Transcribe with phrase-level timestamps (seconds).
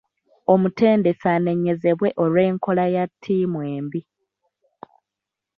[0.53, 4.01] Omutendesi anenyezebwa olw'enkola ya ttiimu embi.